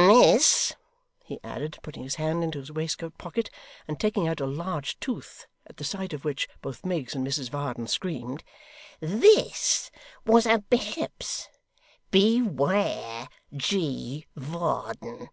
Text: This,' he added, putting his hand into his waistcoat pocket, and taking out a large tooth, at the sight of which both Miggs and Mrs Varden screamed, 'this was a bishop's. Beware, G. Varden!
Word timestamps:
This,' 0.00 0.74
he 1.24 1.40
added, 1.42 1.76
putting 1.82 2.04
his 2.04 2.14
hand 2.14 2.44
into 2.44 2.60
his 2.60 2.70
waistcoat 2.70 3.18
pocket, 3.18 3.50
and 3.88 3.98
taking 3.98 4.28
out 4.28 4.38
a 4.38 4.46
large 4.46 5.00
tooth, 5.00 5.48
at 5.66 5.76
the 5.76 5.82
sight 5.82 6.12
of 6.12 6.24
which 6.24 6.48
both 6.62 6.86
Miggs 6.86 7.16
and 7.16 7.26
Mrs 7.26 7.50
Varden 7.50 7.88
screamed, 7.88 8.44
'this 9.00 9.90
was 10.24 10.46
a 10.46 10.58
bishop's. 10.60 11.48
Beware, 12.12 13.28
G. 13.52 14.24
Varden! 14.36 15.30